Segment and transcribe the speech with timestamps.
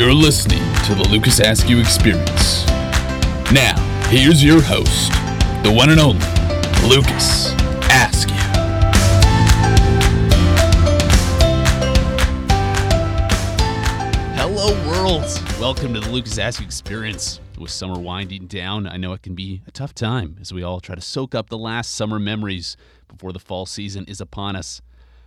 [0.00, 2.64] You're listening to the Lucas Askew Experience.
[3.52, 3.78] Now,
[4.08, 5.12] here's your host,
[5.62, 6.24] the one and only
[6.88, 7.52] Lucas
[7.92, 8.34] Askew.
[14.36, 15.20] Hello, world.
[15.60, 17.38] Welcome to the Lucas Askew Experience.
[17.58, 20.80] With summer winding down, I know it can be a tough time as we all
[20.80, 22.74] try to soak up the last summer memories
[23.06, 24.80] before the fall season is upon us.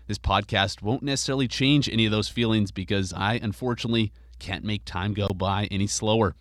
[0.08, 4.12] This podcast won't necessarily change any of those feelings because I, unfortunately,
[4.44, 6.36] can't make time go by any slower.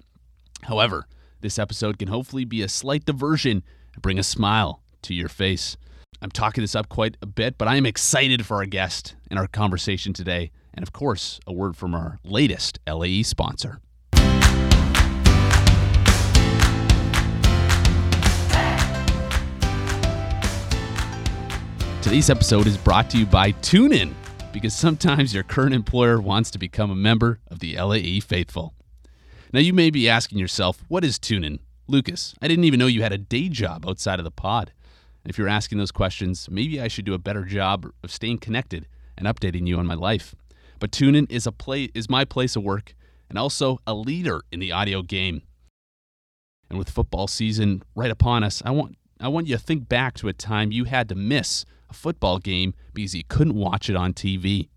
[0.65, 1.07] However,
[1.41, 3.63] this episode can hopefully be a slight diversion
[3.95, 5.77] and bring a smile to your face.
[6.21, 9.39] I'm talking this up quite a bit, but I am excited for our guest and
[9.39, 10.51] our conversation today.
[10.75, 13.79] And of course, a word from our latest LAE sponsor.
[22.03, 24.13] Today's episode is brought to you by TuneIn
[24.53, 28.75] because sometimes your current employer wants to become a member of the LAE faithful.
[29.53, 31.59] Now, you may be asking yourself, what is TuneIn?
[31.89, 34.73] Lucas, I didn't even know you had a day job outside of the pod.
[35.25, 38.39] And if you're asking those questions, maybe I should do a better job of staying
[38.39, 38.87] connected
[39.17, 40.35] and updating you on my life.
[40.79, 42.95] But TuneIn is a play is my place of work
[43.29, 45.43] and also a leader in the audio game.
[46.69, 50.15] And with football season right upon us, I want I want you to think back
[50.15, 54.13] to a time you had to miss football game because you couldn't watch it on
[54.13, 54.69] TV.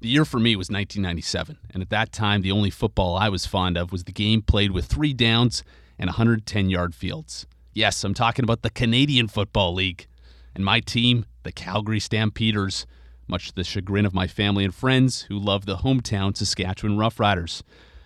[0.00, 3.46] The year for me was 1997, and at that time, the only football I was
[3.46, 5.64] fond of was the game played with three downs
[5.98, 7.46] and 110 yard fields.
[7.72, 10.06] Yes, I'm talking about the Canadian Football League.
[10.54, 12.86] And my team, the Calgary Stampeders,
[13.28, 17.62] much to the chagrin of my family and friends who love the hometown Saskatchewan Roughriders.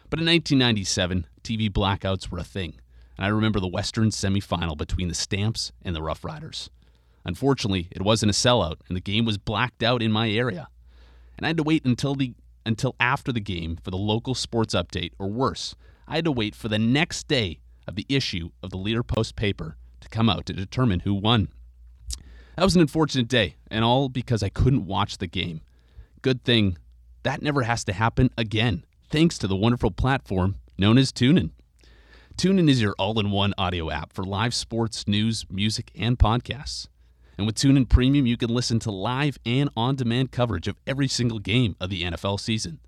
[0.08, 2.80] But in 1997, TV blackouts were a thing,
[3.16, 6.68] and I remember the Western semifinal between the Stamps and the Roughriders.
[7.24, 10.68] Unfortunately, it wasn't a sellout, and the game was blacked out in my area.
[11.36, 12.34] And I had to wait until the
[12.66, 15.74] until after the game for the local sports update, or worse,
[16.06, 19.34] I had to wait for the next day of the issue of the Leader Post
[19.34, 21.48] paper to come out to determine who won.
[22.56, 25.62] That was an unfortunate day, and all because I couldn't watch the game.
[26.20, 26.76] Good thing
[27.22, 31.50] that never has to happen again, thanks to the wonderful platform known as TuneIn.
[32.36, 36.88] TuneIn is your all in one audio app for live sports, news, music, and podcasts.
[37.40, 41.08] And with TuneIn Premium, you can listen to live and on demand coverage of every
[41.08, 42.80] single game of the NFL season.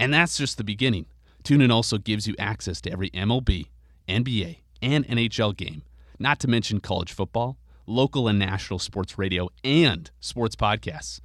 [0.00, 1.04] And that's just the beginning.
[1.44, 3.66] TuneIn also gives you access to every MLB,
[4.08, 5.82] NBA, and NHL game,
[6.18, 11.20] not to mention college football, local and national sports radio, and sports podcasts.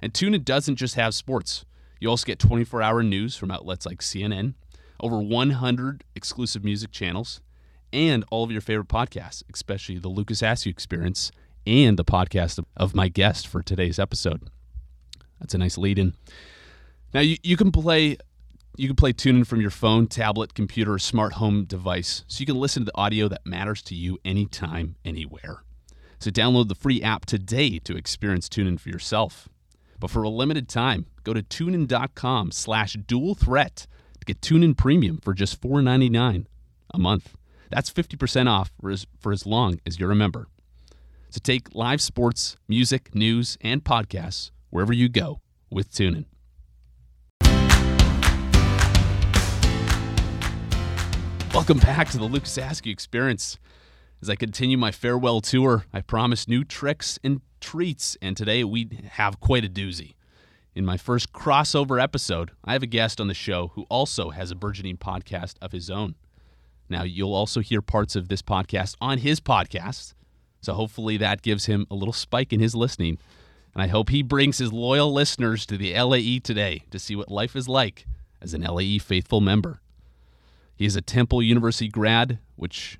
[0.00, 1.66] And TuneIn doesn't just have sports.
[2.00, 4.54] You also get 24 hour news from outlets like CNN,
[5.00, 7.42] over 100 exclusive music channels,
[7.92, 11.30] and all of your favorite podcasts, especially the Lucas Askew Experience
[11.66, 14.48] and the podcast of, my guest for today's episode.
[15.40, 16.14] That's a nice lead in.
[17.12, 18.16] Now you, you can play
[18.76, 22.56] you can play TuneIn from your phone, tablet, computer, smart home device, so you can
[22.56, 25.64] listen to the audio that matters to you anytime, anywhere.
[26.18, 29.48] So download the free app today to experience TuneIn for yourself.
[29.98, 33.86] But for a limited time, go to tunein.com slash dual threat
[34.18, 36.46] to get TuneIn Premium for just $4.99
[36.94, 37.34] a month.
[37.70, 40.48] That's 50% off for as, for as long as you're a member.
[41.30, 46.24] So take live sports, music, news, and podcasts wherever you go with TuneIn.
[51.54, 53.58] Welcome back to the Lucas Askew Experience.
[54.20, 58.90] As I continue my farewell tour, I promise new tricks and treats, and today we
[59.12, 60.14] have quite a doozy.
[60.74, 64.50] In my first crossover episode, I have a guest on the show who also has
[64.50, 66.16] a burgeoning podcast of his own.
[66.88, 70.14] Now, you'll also hear parts of this podcast on his podcast,
[70.60, 73.18] so hopefully that gives him a little spike in his listening.
[73.74, 77.30] And I hope he brings his loyal listeners to the LAE today to see what
[77.30, 78.06] life is like
[78.42, 79.80] as an LAE faithful member.
[80.74, 82.98] He is a Temple University grad, which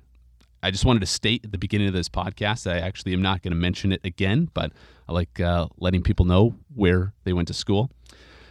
[0.63, 2.71] I just wanted to state at the beginning of this podcast.
[2.71, 4.71] I actually am not going to mention it again, but
[5.09, 7.89] I like uh, letting people know where they went to school.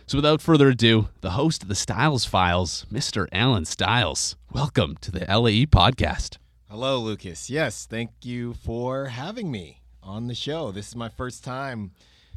[0.06, 3.28] So without further ado, the host of the Stiles Files, Mr.
[3.30, 4.34] Allen Stiles.
[4.52, 6.38] Welcome to the LAE podcast.
[6.70, 7.50] Hello, Lucas.
[7.50, 10.70] Yes, thank you for having me on the show.
[10.70, 11.90] This is my first time,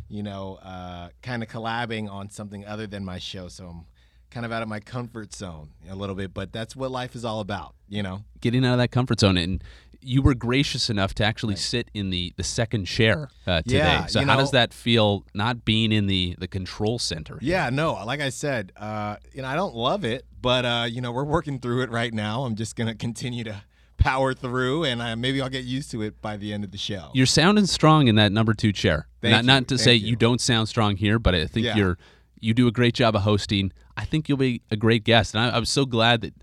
[0.09, 3.47] you know, uh, kind of collabing on something other than my show.
[3.47, 3.85] So I'm
[4.31, 7.23] kind of out of my comfort zone a little bit, but that's what life is
[7.23, 8.23] all about, you know?
[8.41, 9.37] Getting out of that comfort zone.
[9.37, 9.63] And
[10.01, 13.77] you were gracious enough to actually sit in the, the second chair uh, today.
[13.77, 17.37] Yeah, so how know- does that feel not being in the, the control center?
[17.39, 21.01] Yeah, no, like I said, uh, you know, I don't love it, but, uh, you
[21.01, 22.45] know, we're working through it right now.
[22.45, 23.61] I'm just going to continue to
[24.03, 26.77] power through, and uh, maybe I'll get used to it by the end of the
[26.77, 27.09] show.
[27.13, 29.07] You're sounding strong in that number two chair.
[29.21, 30.07] Thank not you, not to thank say you.
[30.07, 31.75] you don't sound strong here, but I think Yeah.
[31.75, 31.97] you're
[32.39, 33.71] you do a great job of hosting.
[33.95, 36.33] I think you'll be a great guest, and I, I'm so glad that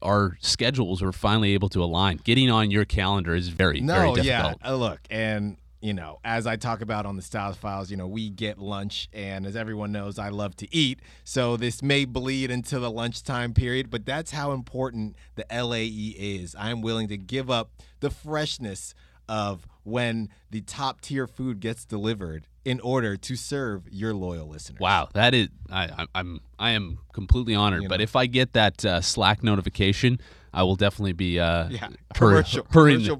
[0.00, 2.20] our schedules were finally able to align.
[2.22, 4.42] Getting on your calendar is very, no, very yeah.
[4.42, 4.60] difficult.
[4.64, 8.06] Uh, look, and you know, as I talk about on the Stiles Files, you know,
[8.06, 11.00] we get lunch, and as everyone knows, I love to eat.
[11.24, 16.56] So this may bleed into the lunchtime period, but that's how important the LAE is.
[16.58, 17.70] I'm willing to give up
[18.00, 18.94] the freshness
[19.28, 24.80] of when the top tier food gets delivered in order to serve your loyal listeners.
[24.80, 27.82] Wow, that is I, I- I'm I am completely honored.
[27.82, 30.18] You But if I get that uh, Slack notification,
[30.54, 32.46] I will definitely be uh, Yeah, hurrying,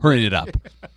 [0.01, 0.49] hurrying it up.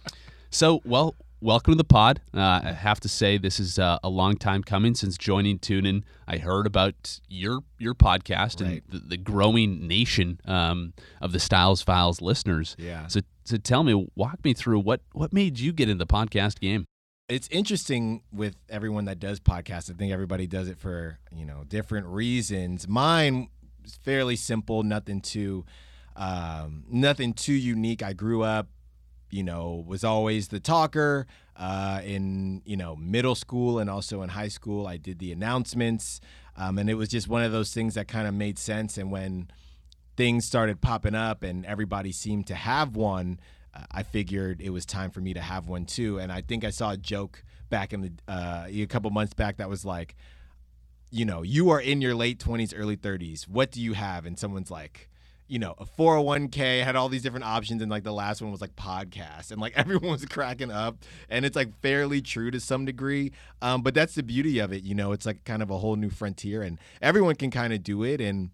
[0.49, 2.21] so, well, welcome to the pod.
[2.33, 6.03] Uh, I have to say this is uh, a long time coming since joining TuneIn.
[6.27, 8.83] I heard about your your podcast Right.
[8.91, 12.75] and the, the growing nation um, of the Stiles Files listeners.
[12.79, 13.07] Yeah.
[13.07, 16.59] So, so tell me, walk me through what what made you get in the podcast
[16.59, 16.85] game.
[17.29, 19.91] it's interesting with everyone that does podcasts.
[19.91, 22.87] I think everybody does it for you know different reasons.
[22.87, 23.49] Mine
[23.85, 25.65] is fairly simple, nothing too,
[26.15, 28.01] um, nothing too unique.
[28.03, 28.67] I grew up,
[29.29, 31.27] you know, was always the talker.
[31.55, 36.21] Uh, in you know middle school and also in high school, I did the announcements,
[36.55, 38.95] um, and it was just one of those things that kind of made sense.
[38.95, 39.49] And when
[40.17, 43.39] things started popping up and everybody seemed to have one,
[43.73, 46.19] uh, I figured it was time for me to have one too.
[46.19, 49.57] And I think I saw a joke back in the uh, a couple months back
[49.57, 50.15] that was like,
[51.11, 53.47] you know, you are in your late 20s, early 30s.
[53.47, 54.25] What do you have?
[54.25, 55.06] And someone's like,
[55.47, 58.61] you know, a 401k had all these different options, and like the last one was
[58.61, 60.97] like podcast, and like everyone was cracking up,
[61.29, 63.31] and it's like fairly true to some degree.
[63.61, 65.95] Um, but that's the beauty of it, you know, it's like kind of a whole
[65.95, 68.51] new frontier, and everyone can kind of do it, and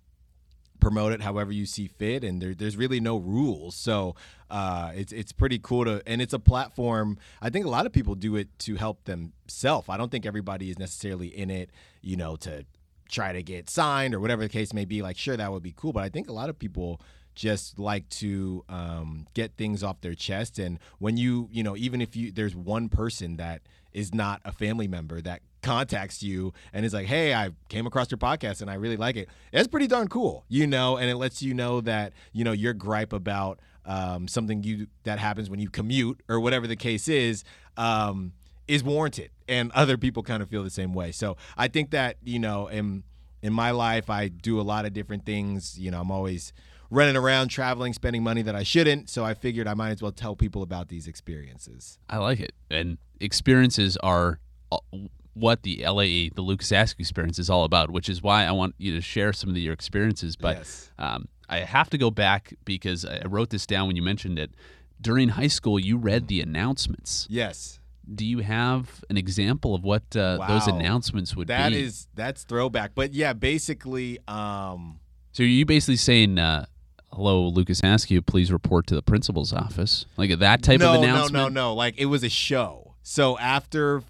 [0.83, 4.15] promote it however you see fit and there, there's really no rules so
[4.51, 7.93] uh, it's it's pretty cool to and it's a platform i think a lot of
[7.93, 11.69] people do it to help themselves i don't think everybody is necessarily in it
[12.01, 12.65] you know to
[13.09, 15.73] try to get signed or whatever the case may be like sure that would be
[15.75, 16.99] cool but i think a lot of people
[17.35, 22.01] just like to um, get things off their chest and when you you know even
[22.01, 23.61] if you there's one person that
[23.91, 28.11] is not a family member that contacts you and is like hey i came across
[28.11, 31.15] your podcast and i really like it it's pretty darn cool you know and it
[31.15, 35.59] lets you know that you know your gripe about um, something you that happens when
[35.59, 37.43] you commute or whatever the case is
[37.77, 38.31] um,
[38.67, 42.17] is warranted and other people kind of feel the same way so i think that
[42.23, 43.03] you know in
[43.41, 46.53] in my life i do a lot of different things you know i'm always
[46.89, 50.11] running around traveling spending money that i shouldn't so i figured i might as well
[50.11, 52.53] tell people about these experiences I like it.
[52.69, 54.39] And experiences are
[54.71, 54.77] uh,
[55.33, 58.75] what the LAE, the Lucas Ask experience, is all about, which is why I want
[58.77, 60.35] you to share some of the, your experiences.
[60.35, 60.91] But Yes.
[60.99, 64.51] um, I have to go back because I wrote this down when you mentioned it.
[65.01, 67.25] During high school, you read the announcements.
[67.29, 67.79] yes
[68.13, 71.81] Do you have an example of what uh, those announcements would That be?
[71.83, 72.91] is that's throwback.
[72.95, 74.99] But yeah, basically, um,
[75.31, 76.65] so are you basically saying, uh,
[77.13, 81.33] "Hello, Lucas Askew, please report to the principal's office," like that type no, of announcement?
[81.33, 81.73] no, no, no.
[81.75, 82.95] Like it was a show.
[83.03, 84.03] So after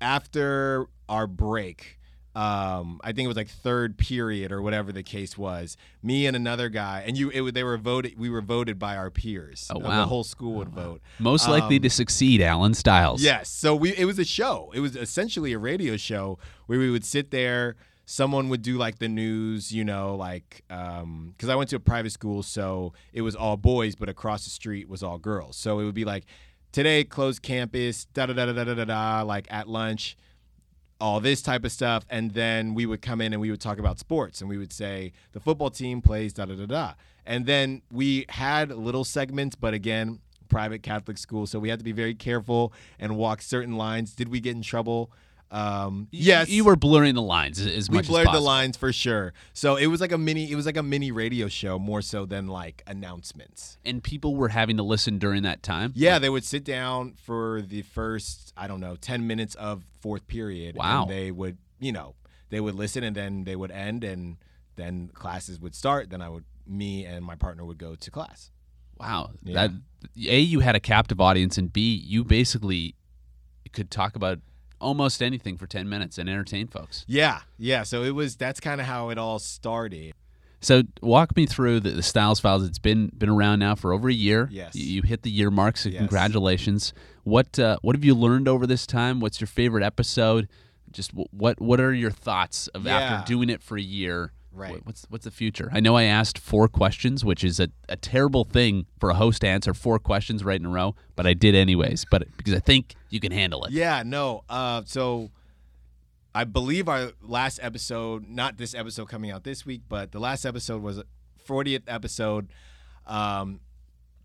[0.00, 1.98] after our break,
[2.34, 5.76] um, I think it was like third period or whatever the case was.
[6.00, 8.18] Me and another guy, and you, it, they were voted.
[8.18, 9.68] We were voted by our peers.
[9.70, 9.96] Oh uh, wow!
[10.02, 10.82] The whole school would oh, wow.
[10.84, 11.02] vote.
[11.18, 13.20] Most um, likely to succeed, Allen Stiles.
[13.20, 13.48] Yes.
[13.48, 14.70] So we, it was a show.
[14.74, 17.76] It was essentially a radio show where we would sit there.
[18.06, 21.80] Someone would do like the news, you know, like because um, I went to a
[21.80, 25.56] private school, so it was all boys, but across the street was all girls.
[25.56, 26.26] So it would be like
[26.70, 30.16] today closed campus, da da da da da da da, like at lunch
[31.00, 33.78] all this type of stuff, and then we would come in and we would talk
[33.78, 36.92] about sports, and we would say the football team plays da da da da,
[37.26, 41.84] and then we had little segments, but again, private Catholic school, so we had to
[41.84, 44.14] be very careful and walk certain lines.
[44.14, 45.10] Did we get in trouble?
[45.50, 48.92] Um, yes, you were blurring the lines as, as we blurred as the lines for
[48.92, 49.32] sure.
[49.52, 50.50] So it was like a mini.
[50.50, 53.76] It was like a mini radio show more so than like announcements.
[53.84, 55.92] and people were having to listen during that time.
[55.96, 60.26] Yeah, they would sit down for the first, I don't know, 10 minutes of fourth
[60.28, 60.76] period.
[60.76, 61.02] Wow.
[61.02, 62.14] And they would, you know,
[62.50, 64.36] they would listen and then they would end and
[64.76, 66.10] then classes would start.
[66.10, 68.50] Then I would, me and my partner would go to class.
[68.98, 69.30] Wow.
[69.42, 69.54] Yeah.
[69.54, 69.70] That
[70.28, 72.94] a you had a captive audience, and b you basically
[73.72, 74.38] could talk about
[74.80, 77.04] almost anything for ten minutes and entertain folks.
[77.06, 77.40] Yeah.
[77.58, 77.82] Yeah.
[77.84, 80.14] So it was, that's kind of how it all started.
[80.62, 82.64] So walk me through the, the Stiles Files.
[82.64, 84.48] It's been been around now for over a year.
[84.52, 84.74] Yes.
[84.74, 85.98] You, you hit the year mark, so Yes.
[85.98, 86.92] congratulations.
[87.24, 89.20] What uh, what have you learned over this time?
[89.20, 90.48] What's your favorite episode?
[90.92, 92.98] Just wh- what what are your thoughts of Yeah.
[92.98, 94.32] after doing it for a year?
[94.52, 94.84] Right.
[94.84, 95.70] What's what's the future?
[95.72, 99.42] I know I asked four questions, which is a, a terrible thing for a host
[99.42, 102.04] to answer four questions right in a row, but I did anyways.
[102.10, 103.70] But because I think you can handle it.
[103.70, 104.42] Yeah, no.
[104.48, 105.30] Uh, so
[106.34, 110.44] I believe our last episode, not this episode coming out this week, but the last
[110.44, 111.02] episode was
[111.46, 112.48] 40th episode.
[113.06, 113.60] Um,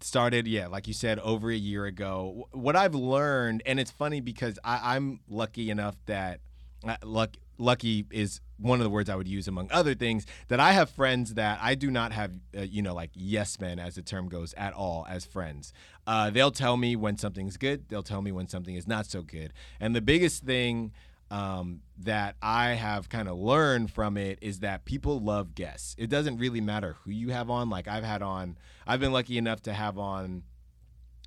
[0.02, 2.48] started, yeah, like you said, over a year ago.
[2.52, 6.42] What I've learned, and it's funny because I, I'm lucky enough that
[6.88, 10.60] uh, luck, lucky is one of the words I would use among other things that
[10.60, 13.96] I have friends that I do not have, uh, you know, like yes men as
[13.96, 15.74] the term goes at all as friends.
[16.08, 17.90] Uh, they'll tell me when something's good.
[17.90, 19.54] They'll tell me when something is not so good.
[19.80, 20.94] And the biggest thing
[21.32, 25.96] um, that I have kind of learned from it is that people love guests.
[25.98, 27.70] It doesn't really matter who you have on.
[27.70, 30.44] Like I've had on, I've been lucky enough to have on,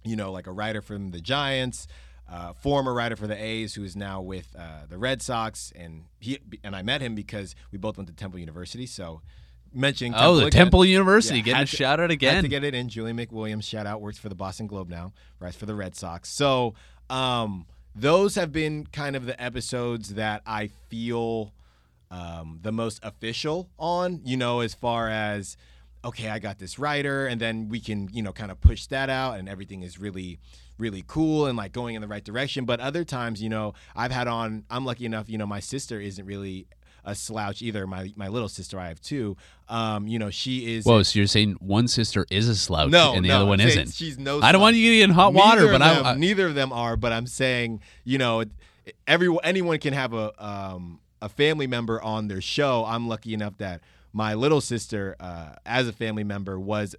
[0.04, 1.88] you know, like a writer from the Giants,
[2.30, 6.04] uh, former writer for the A's who is now with uh, the Red Sox, and
[6.18, 8.87] he and I met him because we both went to Temple University.
[8.87, 9.23] So
[9.73, 10.50] mentioning oh, the again.
[10.64, 12.42] Temple University Yeah, getting a to- shout out Had again.
[12.42, 12.88] to get it in.
[12.88, 16.28] Julian McWilliams, shout out, works for the Boston Globe now, writes for the Red Sox.
[16.30, 16.75] So
[17.11, 21.52] um, those have been kind of the episodes that I feel
[22.11, 25.56] um, the most official on, you know, as far as,
[26.05, 29.11] okay, I got this writer, and then we can, you know, kind of push that
[29.11, 30.38] out, and everything is really,
[30.78, 32.64] really cool and like going in the right direction.
[32.64, 36.00] But other times, you know, I've had on, I'm lucky enough, you know, my sister
[36.00, 36.67] isn't really
[37.05, 37.87] a slouch either.
[37.87, 39.37] My my little sister, I have two.
[39.69, 40.85] Um, you know, she is.
[40.85, 43.61] Whoa, so you're saying one sister is a slouch no, and the no, other one
[43.61, 43.95] isn't?
[43.95, 44.40] She's no.
[44.40, 46.47] I don't want you to get in hot water, Neither but them, I, I neither
[46.47, 46.97] of them are.
[46.97, 48.45] But I'm saying, you know,
[49.07, 52.85] everyone, anyone can have a um, a family member on their show.
[52.85, 53.81] I'm lucky enough that
[54.12, 56.94] my little sister, uh, as a family member, was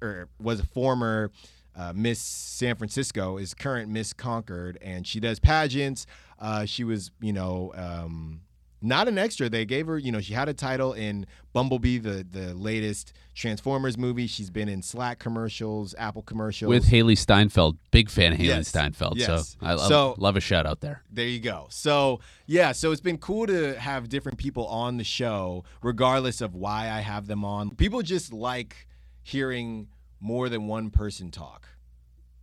[0.00, 1.30] or was a former.
[1.78, 6.06] Uh, Miss San Francisco is current Miss Concord, and she does pageants.
[6.38, 8.40] Uh, she was, you know, um,
[8.82, 9.48] not an extra.
[9.48, 13.96] They gave her, you know, she had a title in Bumblebee, the the latest Transformers
[13.98, 14.26] movie.
[14.26, 16.68] She's been in Slack commercials, Apple commercials.
[16.68, 19.16] with Hailee Steinfeld, big fan of Hailee Yes, Steinfeld.
[19.16, 19.56] yes.
[19.60, 21.02] So I love, So- love a shout out there.
[21.10, 21.66] There you go.
[21.70, 26.54] So, yeah, so it's been cool to have different people on the show, regardless of
[26.54, 27.70] why I have them on.
[27.74, 28.86] People just like
[29.22, 29.88] hearing
[30.20, 31.66] more than one person talk.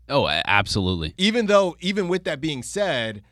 [0.09, 1.13] Oh, absolutely.
[1.17, 3.23] Even though, even with that being said,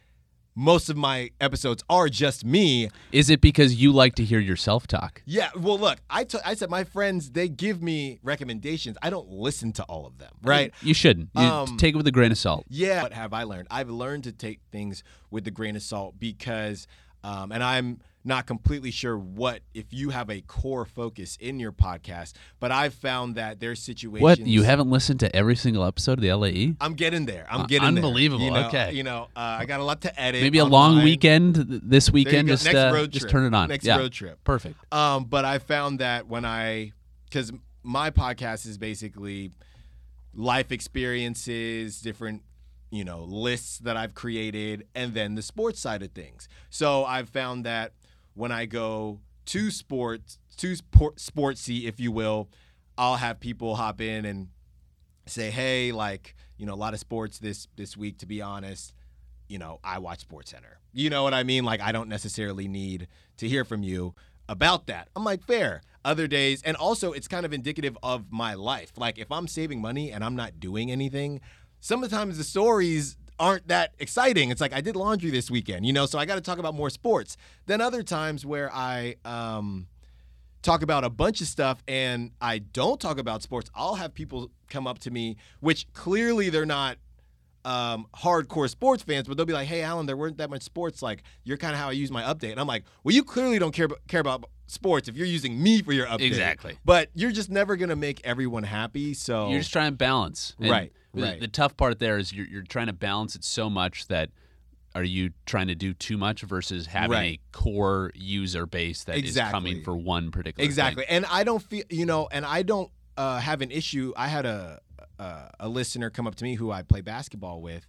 [0.56, 2.90] most of my episodes are just me.
[3.12, 5.22] Is it because you like to hear yourself talk?
[5.26, 8.98] Yeah, well, look, I t- I said my friends, they give me recommendations.
[9.02, 10.74] I don't listen to all of them, right?
[10.82, 11.30] You shouldn't.
[11.36, 12.66] You Um, take it with a grain of salt.
[12.70, 13.02] Yeah.
[13.04, 13.68] What have I learned?
[13.72, 16.86] I've learned to take things with a grain of salt because,
[17.24, 21.72] um, and I'm not completely sure what if you have a core focus in your
[21.72, 24.22] podcast, but I've found that there's situations.
[24.22, 24.40] What?
[24.40, 26.32] You haven't listened to every single episode of the?
[26.34, 26.76] LAE?
[26.80, 27.48] I'm getting there.
[27.50, 28.04] I'm Uh, getting there.
[28.04, 28.46] unbelievable.
[28.46, 28.94] You know, Okay.
[28.94, 30.42] You know, uh, I got a lot to edit.
[30.42, 32.48] Maybe a long weekend th- this weekend.
[32.48, 33.70] Just uh, just turn it on.
[33.70, 33.98] Next yeah.
[33.98, 34.44] road trip.
[34.44, 34.76] Perfect.
[34.94, 36.92] Um, but I found that when I,
[37.26, 37.52] because
[37.84, 39.52] my podcast is basically
[40.34, 42.44] life experiences, different,
[42.90, 46.48] you know, lists that I've created, and then the sports side of things.
[46.70, 47.94] So I've found that
[48.34, 52.50] when I go to sports, to sport, sportsy, if you will,
[52.98, 54.50] I'll have people hop in and
[55.26, 58.94] say, hey, like, you know, a lot of sports this this week, to be honest
[59.52, 60.80] you know, I watch Sports Center.
[60.94, 61.66] You know what I mean?
[61.66, 64.16] Like, I don't necessarily need to hear from you
[64.48, 65.10] about that.
[65.14, 65.82] I'm like, fair.
[66.06, 68.94] Other days, and also it's kind of indicative of my life.
[68.96, 71.42] Like, if I'm saving money and I'm not doing anything,
[71.82, 74.52] sometimes the stories aren't that exciting.
[74.52, 76.76] It's like I did laundry this weekend, you know, so I got to talk about
[76.76, 77.36] more sports.
[77.66, 79.88] Then other times where I, um,
[80.62, 84.52] talk about a bunch of stuff and I don't talk about sports, I'll have people
[84.70, 86.98] come up to me, which clearly they're not
[87.66, 91.02] um, hardcore sports fans, but they'll be like, "Hey, Allen, there weren't that much sports.
[91.02, 93.60] Like, you're kind of how I use my update." And I'm like, "Well, you clearly
[93.60, 96.22] don't care care about sports if you're using me for your update.
[96.28, 96.78] Exactly.
[96.86, 99.14] But you're just never gonna make everyone happy.
[99.14, 100.56] So You're just trying to balance.
[100.60, 101.40] And Right, the- right.
[101.40, 104.30] The tough part there is you're, you're trying to balance it so much that
[104.94, 107.40] are you trying to do too much versus having Right.
[107.40, 109.52] a core user base that is Exactly.
[109.52, 111.06] coming for one particular exactly.
[111.06, 111.16] thing?
[111.16, 114.14] And I don't feel, you know, and I don't uh, have an issue.
[114.18, 114.80] I had a,
[115.20, 117.86] a a listener come up to me who I play basketball with,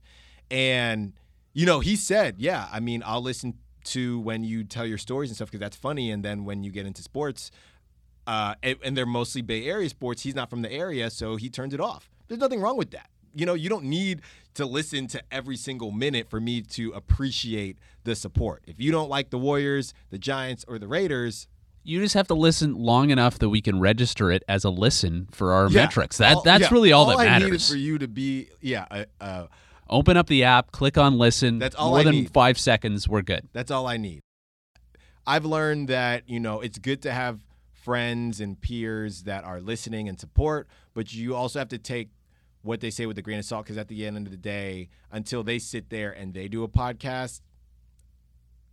[0.50, 1.12] and
[1.54, 5.30] you know, he said, "Yeah, I mean, I'll listen to when you tell your stories
[5.30, 7.50] and stuff because that's funny, and then when you get into sports."
[8.26, 10.22] Uh, and, and they're mostly Bay Area sports.
[10.22, 12.08] He's not from the area, so he turned it off.
[12.28, 13.10] There's nothing wrong with that.
[13.34, 14.20] You know, you don't need
[14.54, 18.62] to listen to every single minute for me to appreciate the support.
[18.66, 21.48] If you don't like the Warriors, the Giants, or the Raiders,
[21.84, 25.26] You just have to listen long enough that we can register it as a listen
[25.32, 25.82] for our Yeah.
[25.82, 26.18] metrics.
[26.18, 27.68] That All- that's yeah, really all, that I needed matters.
[27.68, 29.46] for you to be, yeah, uh,
[29.92, 31.58] Open up the app, click on listen.
[31.58, 32.30] That's all More I than need.
[32.32, 33.48] five seconds, we're good.
[33.52, 34.20] that's all I need.
[35.26, 37.40] I've learned that you know it's good to have
[37.72, 42.10] friends and peers that are listening and support, but you also have to take
[42.62, 44.88] what they say with a grain of salt because at the end of the day,
[45.10, 47.40] until they sit there and they do a podcast,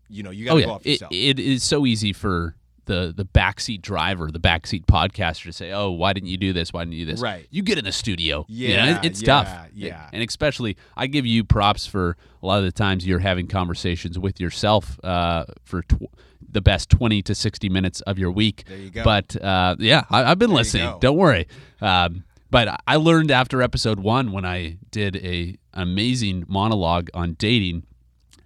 [0.08, 1.12] you know you got to Oh go yeah, off it, yourself.
[1.12, 2.56] it is so easy for
[2.90, 6.74] the the backseat driver, the backseat podcaster to say, "Oh, why didn't you do this?
[6.74, 7.48] Why didn't you do this?" Right.
[7.50, 8.46] You get in the studio.
[8.50, 9.68] you know, Yeah, it- it's yeah, tough.
[9.74, 10.10] yeah.
[10.12, 14.20] and especially I give you props for a lot of the times you're having conversations
[14.20, 16.12] with yourself uh, for tw-
[16.52, 18.64] the best twenty to sixty minutes of your week.
[18.68, 19.04] There you go.
[19.04, 20.98] But uh, yeah, I, I've been There listening.
[21.00, 21.48] Don't worry.
[21.82, 27.84] Um, but I learned after episode one when I did a amazing monologue on dating.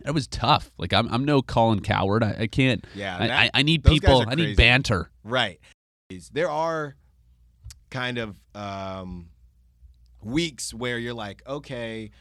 [0.05, 0.71] It was tough.
[0.77, 2.23] Like I'm, I'm no Colin Cowherd.
[2.23, 2.85] I, I can't.
[2.95, 4.23] Yeah, I, that- I, I need people.
[4.27, 5.09] I need banter.
[5.23, 5.59] Right.
[6.31, 6.95] There are
[7.89, 9.29] kind of um,
[10.21, 12.11] weeks where you're like, okay,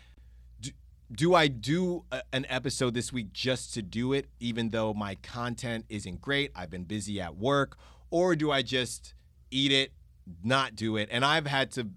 [0.61, 0.71] do,
[1.11, 5.17] do I do a, an episode this week just to do it, even though my
[5.17, 6.53] content isn't great?
[6.55, 7.77] I've been busy at work,
[8.11, 9.15] or do I just
[9.51, 9.93] eat it,
[10.43, 11.09] not do it?
[11.12, 11.89] And I've had to.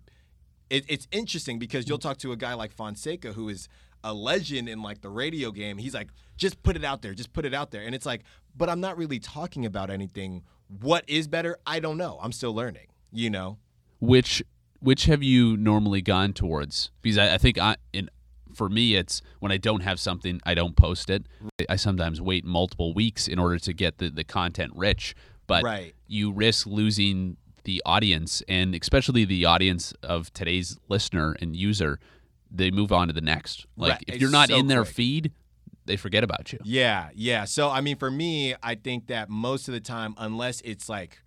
[0.70, 3.70] It, it's interesting because you'll talk to a guy like Fonseca who is
[4.05, 5.77] a legend in like the radio game.
[5.77, 7.81] He's like, just put it out there, just put it out there.
[7.81, 8.21] And it's like,
[8.55, 10.43] but I'm not really talking about anything.
[10.79, 11.57] What is better?
[11.65, 12.19] I don't know.
[12.21, 13.57] I'm still learning, you know?
[14.00, 14.43] Which
[14.79, 16.91] which have you normally gone towards?
[17.01, 18.09] Because I, I think I in
[18.53, 21.25] for me it's when I don't have something I don't post it.
[21.67, 25.15] I sometimes wait multiple weeks in order to get the, the content rich.
[25.47, 25.93] But Right.
[26.07, 32.00] you risk losing the audience and especially the audience of today's listener and user,
[32.57, 33.65] they move on to the next.
[33.77, 34.03] Like Right.
[34.07, 34.95] if you're not so in their quick.
[34.95, 35.31] feed,
[35.85, 36.59] they forget about you.
[36.63, 37.45] Yeah, yeah.
[37.45, 41.19] So I mean, for me, I think that most of the time, unless it's like,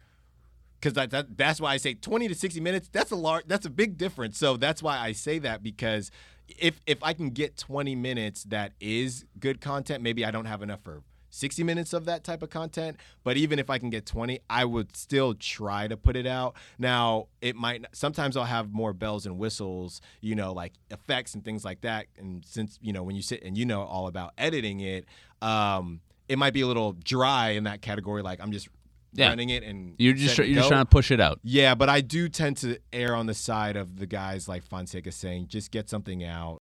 [0.80, 2.88] because that, that that's why I say 20 to 60 minutes.
[2.92, 3.44] That's a large.
[3.47, 4.38] That's a big difference.
[4.38, 6.11] So that's why I say that because
[6.58, 10.62] if if I can get 20 minutes that is good content, maybe I don't have
[10.62, 11.02] enough for
[11.38, 12.97] 60 minutes of that type of content.
[13.25, 16.57] But even if I can get 20, I would still try to put it out.
[16.78, 21.45] Now, it might sometimes I'll have more bells and whistles, you know, like effects and
[21.45, 22.07] things like that.
[22.18, 25.06] And since, you know, when you sit and you know all about editing it,
[25.41, 28.23] um, it might be a little dry in that category.
[28.23, 28.69] Like I'm just
[29.15, 29.28] Yeah.
[29.28, 31.41] running it and You're just you're just trying to push it out.
[31.43, 35.10] Yeah, but I do tend to err on the side of the guys like Fonseca
[35.13, 36.58] saying, just get something out.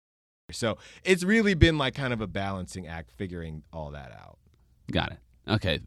[0.52, 4.38] So it's really been like kind of a balancing act figuring all that out.
[4.90, 5.18] Got it.
[5.48, 5.80] Okay.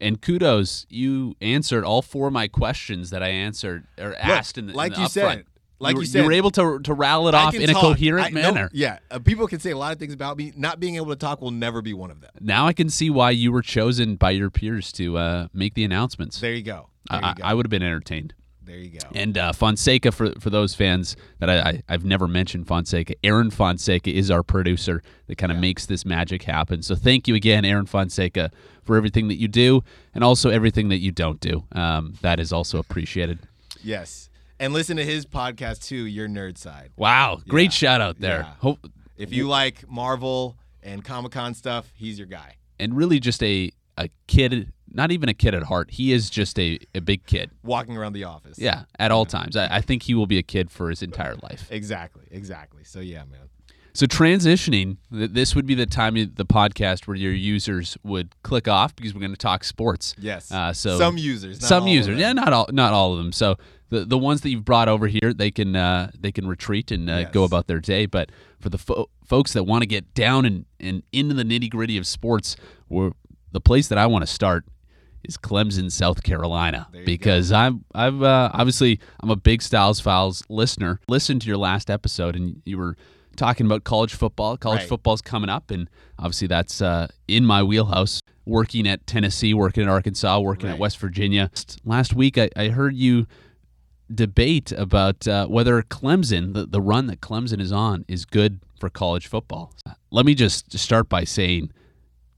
[0.00, 4.66] And kudos, you answered all four of my questions that I answered or asked in
[4.66, 5.10] the like in the you upfront.
[5.10, 5.44] said,
[5.78, 7.74] like you, were, you said, were able to to rattle it I off in a
[7.74, 8.70] coherent I- no, manner.
[8.72, 10.52] yeah, uh, people can say a lot of things about me.
[10.56, 12.30] Not being able to talk will never be one of them.
[12.40, 15.84] Now I can see why you were chosen by your peers to uh, make the
[15.84, 16.40] announcements.
[16.40, 16.88] There you go.
[17.10, 17.42] There I, you go.
[17.44, 18.34] I would have been entertained.
[18.66, 19.08] There you go.
[19.14, 23.50] And uh, Fonseca, for for those fans that I, I I've never mentioned Fonseca, Aaron
[23.50, 25.62] Fonseca is our producer that kind of Yeah.
[25.62, 26.82] makes this magic happen.
[26.82, 28.50] So thank you again, Aaron Fonseca,
[28.82, 29.82] for everything that you do
[30.14, 31.64] and also everything that you don't do.
[31.72, 33.38] Um, that is also appreciated.
[33.82, 36.04] yes, and listen to his podcast too.
[36.06, 36.90] Your nerd side.
[36.96, 37.70] Wow, great Yeah.
[37.70, 38.40] shout out there.
[38.40, 38.52] Yeah.
[38.60, 42.56] Hope If you like Marvel and Comic Con stuff, he's your guy.
[42.78, 45.90] and really just a a kid, not even a kid at heart.
[45.92, 47.50] He is just a, a big kid.
[47.62, 48.58] Walking around the office.
[48.58, 49.56] Yeah, at all times.
[49.56, 51.68] I, I think he will be a kid for his entire life.
[51.70, 52.24] Exactly.
[52.30, 52.82] Exactly.
[52.82, 53.50] So yeah, man.
[53.92, 58.34] So transitioning, th- this would be the time of the podcast where your users would
[58.42, 60.14] click off because we're going to talk sports.
[60.18, 60.50] Yes.
[60.50, 61.60] Uh, so some users.
[61.60, 62.18] not some all of users, them.
[62.18, 63.32] yeah, not all, not all of them.
[63.32, 63.56] So
[63.88, 67.08] the the ones that you've brought over here, they can uh, they can retreat and
[67.08, 68.06] uh, go about their day.
[68.06, 71.70] But for the fo- folks that want to get down and, and into the nitty
[71.70, 72.56] gritty of sports,
[72.88, 73.10] we
[73.52, 74.64] the place that I want to start
[75.26, 81.00] is Clemson, South Carolina, because I'm I've uh, obviously I'm a big Stiles Files listener.
[81.08, 82.96] Listen to your last episode, and you were
[83.36, 84.56] talking about college football.
[84.56, 84.88] College Right.
[84.88, 88.20] football's coming up, and obviously that's uh, in my wheelhouse.
[88.48, 91.50] Working at Tennessee, working at Arkansas, working at West Virginia.
[91.84, 93.26] Last week, I, I heard you
[94.14, 98.88] debate about uh, whether Clemson, the, the run that Clemson is on, is good for
[98.88, 99.72] college football.
[100.12, 101.72] Let me just start by saying,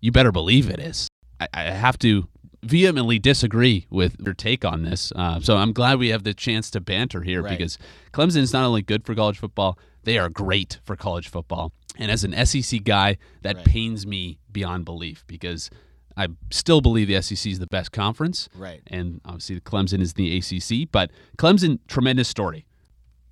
[0.01, 1.09] you better believe it is.
[1.41, 2.27] I, I have to
[2.63, 5.13] vehemently disagree with your take on this.
[5.15, 7.57] Uh, so I'm glad we have the chance to banter here Right.
[7.57, 7.79] because
[8.13, 11.73] Clemson is not only good for college football, they are great for college football.
[11.97, 13.65] And as an SEC guy, that Right.
[13.65, 15.71] pains me beyond belief because
[16.17, 18.83] I still believe the SEC is the best conference Right.
[18.89, 20.85] and obviously Clemson is the ACC.
[20.91, 22.67] But Clemson, tremendous story.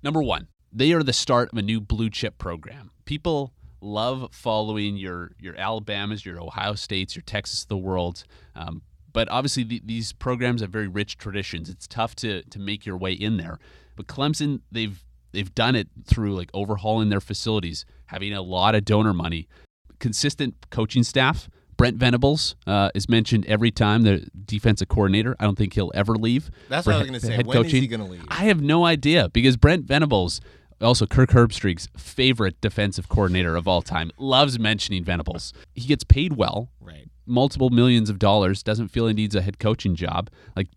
[0.03, 2.91] Number one, they are the start of a new blue chip program.
[3.05, 8.23] People love following your your Alabamas, your Ohio States, your Texas of the world.
[8.55, 8.81] Um,
[9.13, 11.69] but obviously, the, these programs have very rich traditions.
[11.69, 13.59] It's tough to to make your way in there.
[13.95, 18.85] But Clemson, they've they've done it through like overhauling their facilities, having a lot of
[18.85, 19.47] donor money,
[19.99, 21.49] consistent coaching staff.
[21.77, 25.35] Brent Venables uh, is mentioned every time the defensive coordinator.
[25.39, 26.49] I don't think he'll ever leave.
[26.69, 27.33] That's what I was gonna say.
[27.35, 27.81] head When is coaching.
[27.81, 28.25] he gonna leave?
[28.29, 30.41] I have no idea because Brent Venables,
[30.81, 35.53] also Kirk Herbstreit's favorite defensive coordinator of all time, loves mentioning Venables.
[35.73, 37.07] He gets paid well, Right.
[37.25, 40.29] multiple millions of dollars, doesn't feel he needs a head coaching job.
[40.55, 40.67] Like,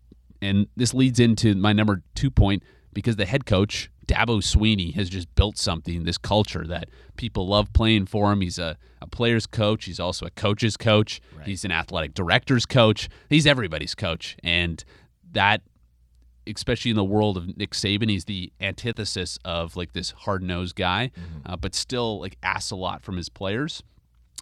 [0.41, 5.07] and this leads into my number two point because the head coach Dabo Swinney has
[5.09, 8.41] just built something, this culture that people love playing for him.
[8.41, 9.85] He's a, a player's coach.
[9.85, 11.21] He's also a coach's coach.
[11.37, 11.47] Right.
[11.47, 13.07] He's an athletic director's coach.
[13.29, 14.35] He's everybody's coach.
[14.43, 14.83] And
[15.31, 15.61] that,
[16.47, 20.75] especially in the world of Nick Saban, he's the antithesis of like this hard nosed
[20.75, 21.11] guy,
[21.45, 23.83] uh, but still like asks a lot from his players.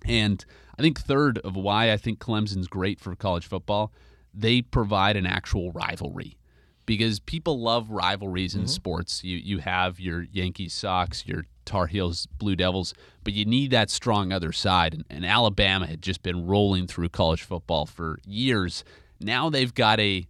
[0.05, 0.43] And
[0.77, 3.91] I think third of why I think Clemson's great for college football,
[4.33, 6.38] they provide an actual rivalry
[6.85, 9.23] because people love rivalries in sports.
[9.23, 13.91] You you have your Yankees, Sox, your Tar Heels, Blue Devils, but you need that
[13.91, 14.95] strong other side.
[14.95, 18.83] And, and Alabama had just been rolling through college football for years.
[19.19, 20.25] Now they've got a,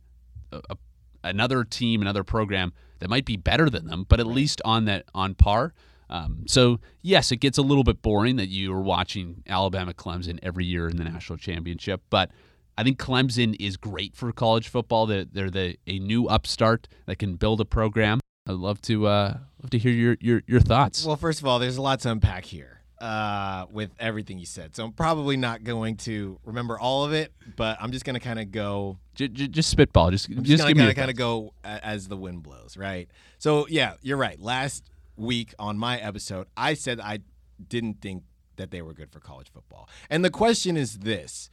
[0.51, 0.75] a
[1.23, 5.05] another team, another program that might be better than them, but at least on that
[5.13, 5.73] on par.
[6.10, 10.39] Um, so yes, it gets a little bit boring that you are watching Alabama Clemson
[10.41, 12.32] every year in the national championship, but
[12.77, 15.05] I think Clemson is great for college football.
[15.05, 18.21] That they're the a new upstart that can build a program.
[18.47, 21.05] I'd love to uh, love to hear your your, your thoughts.
[21.05, 24.75] Well, first of all, there's a lot to unpack here uh, with everything you said.
[24.75, 28.19] So I'm probably not going to remember all of it, but I'm just going to
[28.19, 30.12] kind of go J- j- just spitball.
[30.12, 33.09] Just I'm just, just, gonna kind of go as the wind blows, right?
[33.38, 34.39] So yeah, you're right.
[34.39, 34.85] Last
[35.17, 37.19] week on my episode, I said I
[37.67, 38.23] didn't think
[38.55, 41.49] that they were good for college football, and the question is this: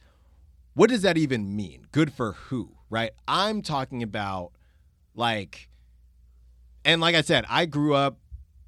[0.75, 1.87] What does that even mean?
[1.91, 3.11] Good for who, right?
[3.27, 4.53] I'm talking about
[5.13, 5.67] like,
[6.85, 8.17] and like I said, I grew up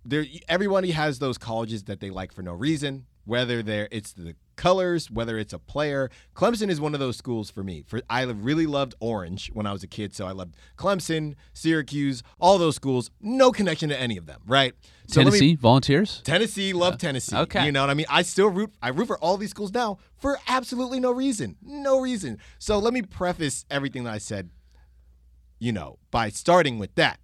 [0.05, 0.25] there.
[0.47, 5.09] Everybody has those colleges that they like for no reason, whether they're it's the colors,
[5.09, 6.09] whether it's a player.
[6.35, 7.83] Clemson is one of those schools for me.
[7.87, 12.23] For I really loved Orange when I was a kid, so I loved Clemson, Syracuse,
[12.39, 13.09] all those schools.
[13.21, 14.73] No connection to any of them, right?
[15.07, 16.21] So let me- Tennessee Volunteers.
[16.25, 17.35] Tennessee, love Tennessee.
[17.37, 17.65] okay.
[17.65, 18.05] You know what I mean?
[18.09, 21.55] I still root I root for all these schools now for absolutely no reason.
[21.61, 22.37] No reason.
[22.57, 24.49] So let me preface everything that I said,
[25.59, 27.19] you know, by starting with that.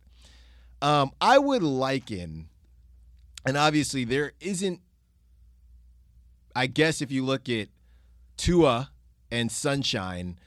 [0.82, 2.50] Um, I would liken,
[3.46, 4.82] and obviously there isn't
[6.56, 7.68] I guess if you look at
[8.38, 8.92] Tua
[9.30, 10.40] and Sunshine,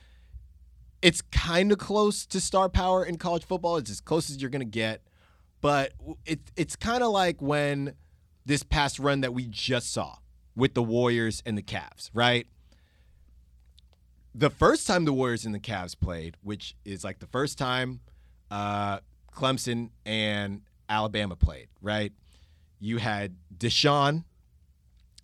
[1.03, 3.77] it's kind of close to star power in college football.
[3.77, 5.03] It's as close as you're going to get.
[5.61, 5.93] But
[6.25, 7.95] it, it's kind of like when
[8.47, 10.17] this past run that we just saw
[10.57, 12.47] with the Warriors and the Cavs, right?
[14.35, 18.01] The first time the Warriors and the Cavs played, which is like the first time
[18.51, 19.01] uh,
[19.33, 22.13] Clemson and Alabama played, right?
[22.81, 24.25] You had Deshaun,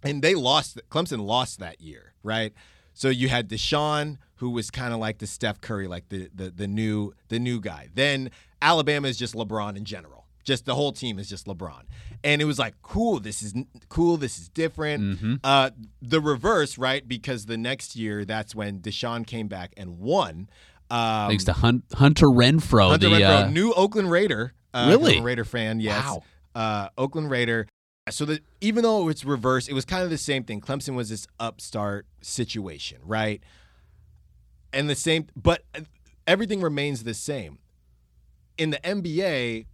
[0.03, 0.81] and they lost.
[0.91, 2.53] Clemson lost that year, right?
[2.93, 6.51] So you had Deshaun, who was kind of like the Steph Curry, like the the
[6.51, 7.89] the new the new guy.
[7.95, 8.31] Then
[8.63, 10.27] Alabama is just LeBron in general.
[10.45, 11.85] Just the whole team is just LeBron,
[12.23, 13.19] and it was like cool.
[13.19, 13.55] This is
[13.89, 14.17] cool.
[14.19, 15.41] This is different.
[15.43, 15.71] Uh,
[16.03, 17.07] the reverse, right?
[17.07, 20.49] Because the next year, that's when Deshaun came back and won.
[20.91, 22.91] Um, Thanks to Hun- Hunter Renfrow.
[22.91, 24.53] Hunter the, Renfrow, uh, new Oakland Raider.
[24.75, 25.19] Uh, Really?
[25.21, 26.05] Raider fan, yes.
[26.05, 26.23] Wow.
[26.55, 27.67] Uh, Oakland Raider.
[28.11, 30.61] So that even though it was reversed, it was kind of the same thing.
[30.61, 33.43] Clemson was this upstart situation, right?
[34.75, 35.63] And the same, but
[36.27, 37.59] everything remains the same.
[38.59, 39.67] In the NBA,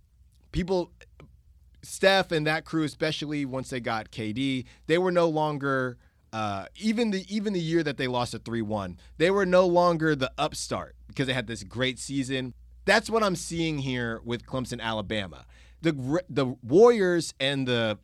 [0.52, 0.90] people,
[1.82, 5.98] Steph and that crew, especially once they got KD, they were no longer.
[6.32, 9.66] Uh, even the even the year that they lost a three one, they were no
[9.66, 12.54] longer the upstart because they had this great season.
[12.84, 15.44] That's what I'm seeing here with Clemson, Alabama.
[15.82, 17.98] The the Warriors and the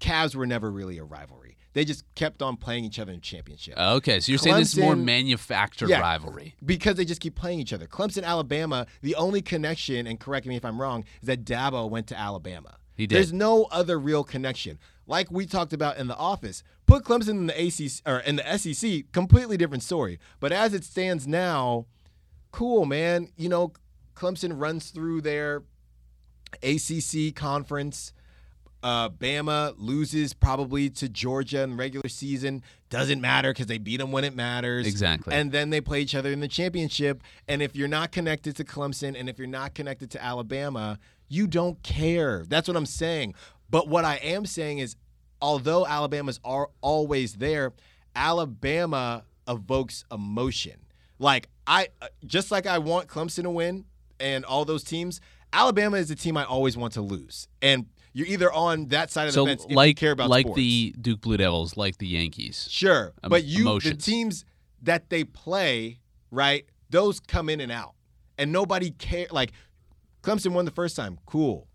[0.00, 1.56] Cavs were never really a rivalry.
[1.74, 4.74] They just kept on playing each other in championship oh, okay, so you're saying this
[4.74, 6.00] is more manufactured Yeah.
[6.00, 6.54] rivalry.
[6.64, 7.86] because they just keep playing each other.
[7.86, 8.86] Clemson, Alabama.
[9.00, 12.76] The only connection, and correct me if I'm wrong, is that Dabo went to Alabama.
[12.94, 13.16] He did.
[13.16, 14.78] There's no other real connection.
[15.06, 18.58] Like we talked about in the office, put Clemson in the ACC or in the
[18.58, 20.18] SEC, completely different story.
[20.40, 21.86] But as it stands now,
[22.50, 23.28] cool, man.
[23.36, 23.72] You know,
[24.14, 25.62] Clemson runs through their
[26.62, 28.12] ACC conference.
[28.82, 32.62] Uh, Bama loses probably to Georgia in the regular season.
[32.90, 34.86] Doesn't matter because they beat them when it matters.
[34.86, 35.34] Exactly.
[35.34, 37.22] And then they play each other in the championship.
[37.46, 41.46] And if you're not connected to Clemson and if you're not connected to Alabama, you
[41.46, 42.44] don't care.
[42.48, 43.34] That's what I'm saying.
[43.70, 44.96] But what I am saying is,
[45.40, 47.72] although Alabama's are always there,
[48.16, 50.80] Alabama evokes emotion.
[51.18, 53.84] Like I, uh, just like I want Clemson to win
[54.18, 55.20] and all those teams,
[55.52, 57.48] Alabama is the team I always want to lose.
[57.60, 60.28] And you're either on that side of So the fence if you like care about
[60.30, 60.56] like sports.
[60.56, 62.66] the Duke Blue Devils, like the Yankees.
[62.70, 63.96] Sure, em- but you emotions.
[64.04, 64.44] the teams
[64.82, 66.66] that they play, right?
[66.90, 67.94] Those come in and out,
[68.36, 69.26] and nobody care.
[69.30, 69.52] Like
[70.22, 71.68] Clemson won the first time, cool.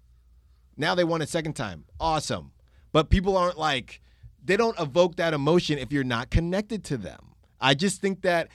[0.75, 2.51] Now they won a second time, awesome.
[2.91, 4.01] But people aren't like
[4.43, 7.33] they don't evoke that emotion if you're not connected to them.
[7.59, 8.49] I just think that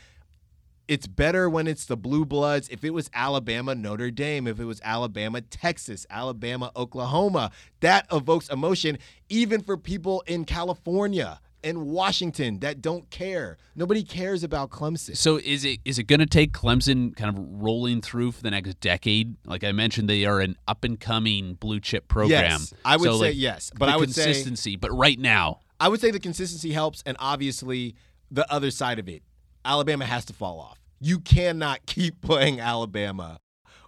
[0.89, 2.69] it's better when it's the blue bloods.
[2.69, 8.49] If it was Alabama, Notre Dame, if it was Alabama, Texas, Alabama, Oklahoma, that evokes
[8.49, 13.57] emotion even for people in California and Washington that don't care.
[13.77, 15.17] Nobody cares about Clemson.
[15.17, 18.51] So is it is it going to take Clemson kind of rolling through for the
[18.51, 19.37] next decade?
[19.47, 22.31] Like I mentioned, they are an up and coming blue chip program.
[22.61, 24.75] Yes, I would So, say like, yes, but I would say consistency.
[24.77, 27.95] but right now, I would say the consistency helps, and obviously
[28.31, 29.23] the other side of it,
[29.65, 30.81] Alabama has to fall off.
[31.01, 33.39] You cannot keep playing Alabama,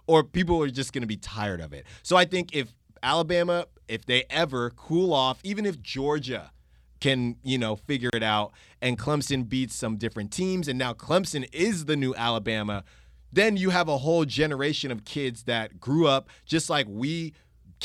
[0.07, 1.85] or people are just going to be tired of it.
[2.03, 6.51] So I think if Alabama, if they ever cool off, even if Georgia
[6.99, 11.47] can, you know, figure it out, and Clemson beats some different teams, and now Clemson
[11.53, 12.83] is the new Alabama,
[13.31, 17.33] then you have a whole generation of kids that grew up just like we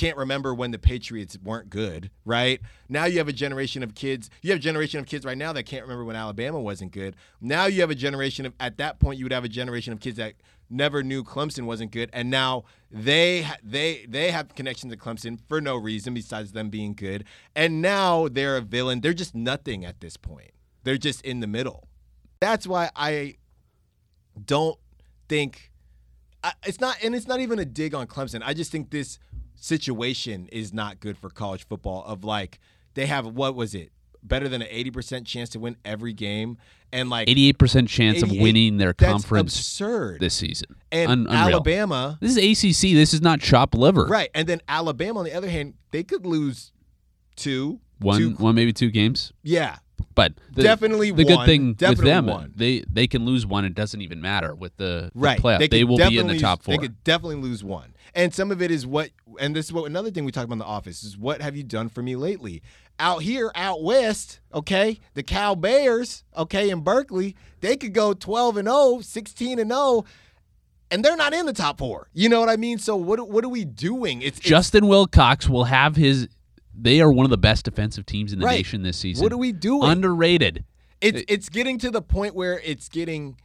[0.01, 2.63] can't remember when the Patriots weren't good, right?
[2.89, 4.31] Now you have a generation of kids.
[4.41, 7.17] You have a generation of kids right now that can't remember when Alabama wasn't good.
[7.39, 10.01] Now you have a generation of at that point you would have a generation of
[10.01, 10.37] kids that
[10.71, 15.61] never knew Clemson wasn't good and now they they they have connections to Clemson for
[15.61, 17.25] no reason besides them being good.
[17.55, 19.03] And now they're a villain.
[19.03, 20.53] They're just nothing at this point.
[20.83, 21.89] They're just in the middle.
[22.41, 23.37] That's why I
[24.43, 24.79] don't
[25.29, 25.71] think
[26.65, 28.41] it's not and it's not even a dig on Clemson.
[28.43, 29.19] I just think this
[29.61, 32.59] situation is not good for college football of like
[32.95, 33.93] they have what was it
[34.23, 36.59] better than an 80% chance to win every game
[36.93, 40.75] and like eighty eight percent chance of winning their that's conference absurd this season.
[40.91, 42.93] and Un- Alabama This is ACC.
[42.95, 44.07] This is not chop liver.
[44.07, 46.73] right and then Alabama on the other hand they could lose
[47.37, 49.33] two One, two, one, maybe two games.
[49.43, 49.77] yeah
[50.15, 53.65] But the, Definitely the good thing with them, they they can lose one.
[53.65, 55.59] It doesn't even matter with the, the right playoff.
[55.59, 56.75] They, could will be in the top four.
[56.75, 59.85] they could definitely lose one and some of it is what and this is what
[59.85, 62.17] another thing we talked about in the office is what have you done for me
[62.17, 62.63] lately
[62.99, 68.59] out here out west okay the Cal Bears okay in berkeley they could go 12
[68.59, 70.05] and 0 16 and 0
[70.91, 73.45] and they're not in the top four you know what i mean so what what
[73.45, 76.29] are we doing it's, it's Justin Wilcox will have his.
[76.83, 78.57] They are one of the best defensive teams in the Right.
[78.59, 79.23] nation this season.
[79.23, 80.65] what are we doing Underrated.
[81.01, 83.37] It's it's getting to the point where it's getting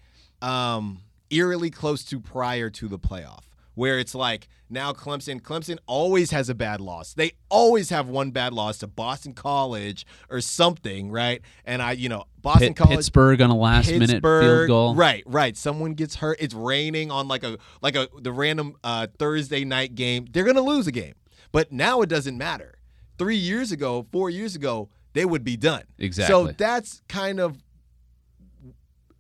[0.42, 3.44] um, eerily close to prior to the playoff,
[3.76, 5.40] where it's like now Clemson.
[5.42, 7.14] Clemson always has a bad loss.
[7.14, 11.42] They always have one bad loss to Boston College or something, right?
[11.66, 12.98] And I, you know, Boston Pitt- College.
[12.98, 14.96] Pittsburgh on a last minute field goal.
[14.96, 15.56] Right, right.
[15.56, 16.38] Someone gets hurt.
[16.42, 20.26] It's raining on like a like a the random uh, Thursday night game.
[20.30, 21.14] They're gonna lose a game,
[21.54, 22.74] but now it doesn't matter.
[23.18, 25.84] Three years ago, four years ago, they would be done.
[25.98, 26.34] Exactly.
[26.34, 27.58] So that's kind of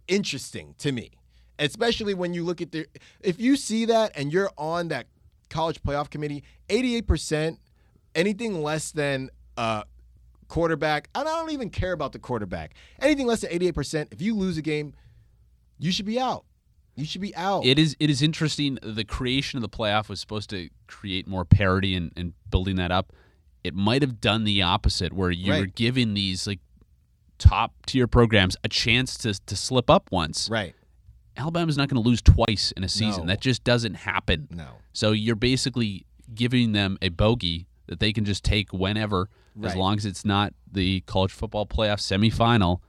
[0.07, 1.11] interesting to me,
[1.57, 2.87] especially when you look at the.
[3.21, 5.07] If you see that and you're on that
[5.49, 7.57] college playoff committee, 88%,
[8.13, 9.83] anything less than uh,
[10.47, 12.75] quarterback, and I don't even care about the quarterback.
[12.99, 14.93] Anything less than 88%, if you lose a game,
[15.79, 16.45] you should be out.
[16.95, 17.65] You should be out.
[17.65, 18.79] It is it is interesting.
[18.81, 22.91] The creation of the playoff was supposed to create more parity and, and building that
[22.91, 23.11] up.
[23.65, 25.75] It might have done the opposite, where you were Right.
[25.75, 26.59] giving these like
[27.37, 30.49] top tier programs a chance to to slip up once.
[30.49, 30.75] right.
[31.37, 33.23] Alabama's not going to lose twice in a season.
[33.23, 33.27] No.
[33.33, 34.47] That just doesn't happen.
[34.49, 34.67] No.
[34.93, 39.29] So you're basically giving them a bogey that they can just take whenever,
[39.61, 42.79] as long as it's not the college football playoff semifinal,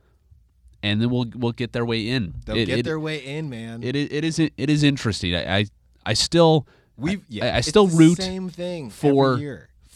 [0.83, 2.37] and then we'll we'll get their way in.
[2.45, 3.83] They'll It- get it- their way in, man.
[3.83, 5.35] it is it is it is interesting.
[5.35, 5.67] I I,
[6.05, 9.39] I still We've yeah, I- I still root same thing for.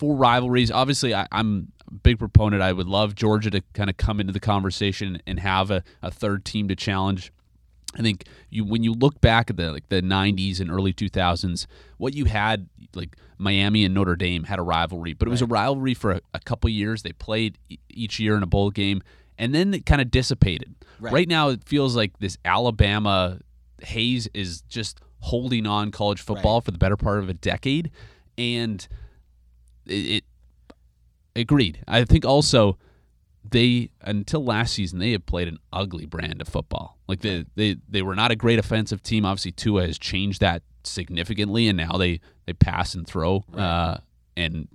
[0.00, 0.70] For rivalries.
[0.70, 2.62] Obviously, I, I'm a big proponent.
[2.62, 6.10] I would love Georgia to kind of come into the conversation and have a, a
[6.10, 7.30] third team to challenge.
[7.98, 11.66] I think you when you look back at the like the 90s and early 2000s,
[11.98, 15.46] what you had like Miami and Notre Dame had a rivalry, but it was a
[15.46, 17.02] rivalry for a, a couple years.
[17.02, 19.02] They played e- each year in a bowl game,
[19.36, 20.74] and then it kind of dissipated.
[20.98, 21.12] Right.
[21.12, 23.38] right now, it feels like this Alabama
[23.82, 27.90] haze is just holding on college football for the better part of a decade,
[28.38, 28.88] and
[29.90, 30.24] it, it
[31.36, 31.82] agreed.
[31.88, 32.78] I think also
[33.48, 36.98] they until last season they had played an ugly brand of football.
[37.08, 39.24] Like they they they were not a great offensive team.
[39.24, 43.98] Obviously, Tua has changed that significantly, and now they they pass and throw uh,
[44.36, 44.68] and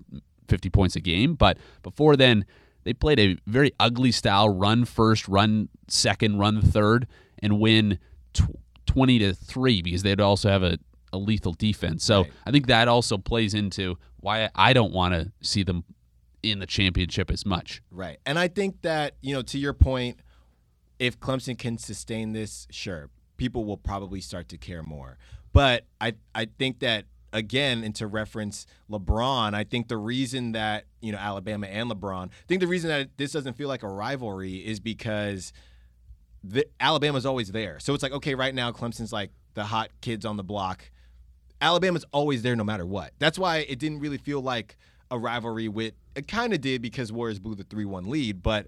[0.48, 1.36] fifty points a game.
[1.36, 2.46] But before then,
[2.84, 7.08] they played a very ugly style: run first, run second, run third,
[7.40, 8.00] and win
[8.34, 10.78] tw- twenty to three because they'd also have a,
[11.14, 12.04] a lethal defense.
[12.04, 12.32] So Right.
[12.48, 15.84] I think that also plays into why I don't want to see them
[16.42, 17.82] in the championship as much.
[17.92, 18.18] Right.
[18.26, 20.20] And I think that, you know, to your point,
[20.98, 25.18] if Clemson can sustain this, sure, people will probably start to care more.
[25.54, 30.86] But I I think that again, and to reference LeBron, I think the reason that,
[31.02, 33.88] you know, Alabama and LeBron, I think the reason that this doesn't feel like a
[33.88, 35.54] rivalry is because
[36.44, 37.80] the, Alabama's always there.
[37.80, 40.90] So it's like, okay, right now Clemson's like the hot kids on the block.
[41.62, 43.14] Alabama's always there no matter what.
[43.20, 44.78] That's why it didn't really feel like
[45.12, 48.68] a rivalry with it kind of did because Warriors blew the 3-1 lead, but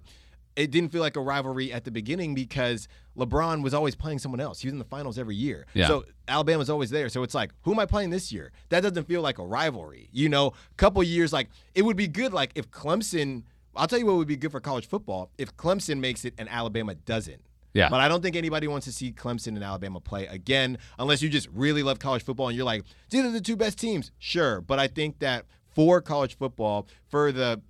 [0.56, 4.39] it didn't feel like a rivalry at the beginning because LeBron was always playing someone
[4.39, 4.60] else.
[4.60, 5.67] He was in the finals every year.
[5.73, 5.88] Yeah.
[5.88, 7.10] So Alabama's always there.
[7.10, 8.52] So it's like, who am I playing this year?
[8.69, 10.10] That doesn't feel like a rivalry.
[10.12, 13.43] You know, couple years like it would be good like if Clemson
[13.76, 16.50] I'll tell you what would be good for college football if Clemson makes it and
[16.50, 17.41] Alabama doesn't.
[17.77, 17.89] Yeah.
[17.89, 21.29] But I don't think anybody wants to see Clemson and Alabama play again unless you
[21.29, 24.11] just really love college football and you're like, these are the two best teams.
[24.17, 24.61] Sure.
[24.61, 27.61] But I think that for college football, for the,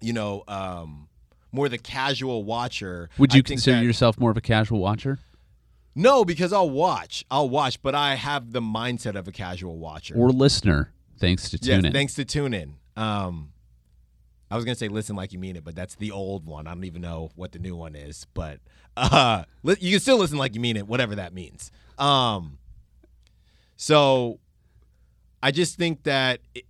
[0.00, 1.08] you know, um,
[1.50, 3.08] more the casual watcher.
[3.18, 5.18] Would you consider that- yourself more of a casual watcher
[5.94, 7.24] No, because I'll watch.
[7.30, 10.14] I'll watch, but I have the mindset of a casual watcher.
[10.14, 10.92] or listener?
[11.18, 11.92] Thanks to yes, in.
[11.92, 12.74] thanks to tune in.
[12.96, 13.52] Um,
[14.50, 16.66] I was gonna say listen like you mean it, but that's the old one.
[16.66, 18.60] I don't even know what the new one is, but
[18.96, 21.70] uh, li- you can still listen like you mean it, whatever that means.
[21.98, 22.58] Um,
[23.76, 24.38] so
[25.42, 26.64] I just think that it,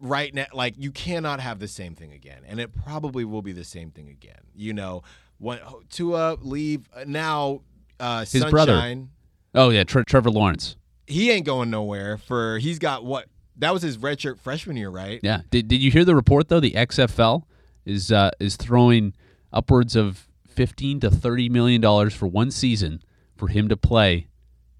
[0.00, 3.52] right now, like you cannot have the same thing again, and it probably will be
[3.52, 4.40] the same thing again.
[4.54, 5.02] You know,
[5.38, 5.58] when
[5.90, 7.62] Tua leave uh, now,
[8.00, 9.06] uh, His Sunshine, brother.
[9.54, 10.76] oh yeah, Tre- Trevor Lawrence.
[11.06, 12.16] he ain't going nowhere.
[12.18, 15.20] For he's got what that was his redshirt freshman year, right?
[15.22, 15.40] Yeah.
[15.50, 16.60] Did, did you hear the report though?
[16.60, 17.42] The XFL
[17.84, 19.14] is uh, is throwing
[19.52, 23.02] upwards of fifteen to thirty million dollars for one season
[23.36, 24.28] for him to play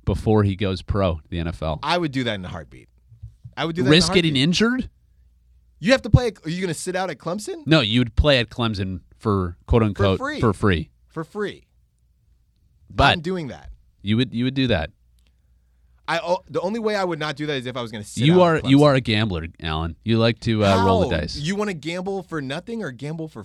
[0.04, 1.20] before he goes pro.
[1.28, 1.80] The NFL.
[1.82, 2.88] I would do that in a heartbeat.
[3.56, 3.88] I would do that.
[3.88, 4.90] in Risk getting injured?
[5.80, 6.32] You have to play.
[6.44, 9.56] Are you going to sit out at Clemson No, you would play at Clemson for
[9.66, 10.40] quote unquote free.
[10.40, 10.90] For free.
[11.08, 11.66] for free?
[12.88, 13.70] But I'm doing that.
[14.02, 14.90] you would you would do that.
[16.06, 18.04] I oh, the only way I would not do that is if I was going
[18.04, 18.24] to sit.
[18.24, 19.96] You are you are a gambler, Allen.
[20.04, 21.36] You like to uh, roll the dice.
[21.36, 23.44] You want to gamble for nothing or gamble for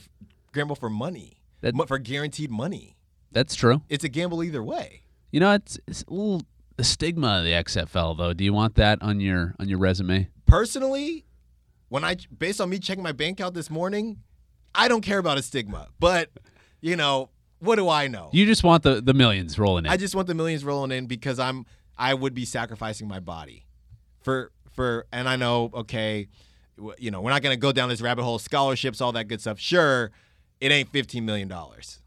[0.53, 1.38] gamble for money?
[1.61, 2.95] That- for guaranteed money.
[3.31, 3.81] That's true.
[3.89, 5.03] It's a gamble either way.
[5.31, 6.41] You know, it's it's a little
[6.77, 8.33] the stigma of the XFL though.
[8.33, 10.29] Do you want that on your on your resume?
[10.45, 11.25] Personally,
[11.89, 14.17] when I based on me checking my bank account this morning,
[14.73, 15.89] I don't care about a stigma.
[15.99, 16.29] But
[16.81, 18.29] you know, what do I know?
[18.31, 19.91] You just want the the millions rolling in.
[19.91, 21.65] I just want the millions rolling in because I'm
[21.97, 23.65] I would be sacrificing my body
[24.21, 26.27] for for and I know okay,
[26.97, 28.39] you know we're not gonna go down this rabbit hole.
[28.39, 29.59] Scholarships, all that good stuff.
[29.59, 30.11] Sure,
[30.61, 31.99] it ain't fifteen million dollars.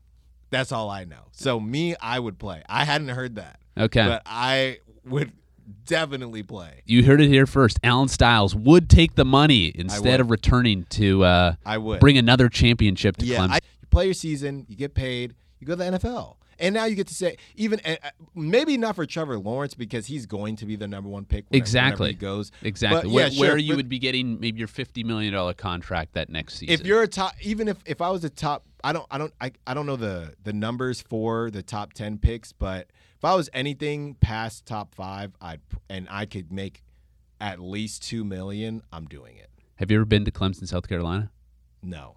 [0.51, 1.29] That's all I know.
[1.33, 2.63] So me, I would play.
[2.69, 4.07] I hadn't heard that, okay.
[4.07, 5.33] but I would
[5.87, 6.83] definitely play.
[6.85, 7.79] you heard it here first.
[7.83, 12.49] Allen Stiles would take the money instead of returning to uh, I would bring another
[12.49, 13.51] championship to Yeah, Clemson.
[13.51, 16.37] I, you play your season, you get paid, you go to the NFL.
[16.63, 20.07] And now you get to say, even uh, uh, maybe not for Trevor Lawrence because
[20.07, 21.45] he's going to be the number one pick.
[21.51, 22.05] Whenever, Exactly.
[22.05, 22.53] whenever he goes.
[22.63, 23.03] exactly.
[23.03, 26.15] But, where yeah, sure, where you would be getting maybe your fifty million dollar contract
[26.15, 26.73] that next season.
[26.73, 29.33] if you're a top even if if i was a top i don't i don't
[29.41, 33.35] i, I don't know the the numbers for the top 10 picks but if i
[33.35, 36.83] was anything past top five i'd and i could make
[37.41, 41.31] at least two million i'm doing it have you ever been to Clemson, South Carolina?
[41.83, 42.17] no